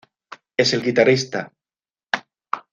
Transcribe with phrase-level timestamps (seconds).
[0.57, 1.51] Es el guitarrista.